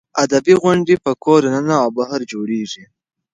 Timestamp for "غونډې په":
0.61-1.11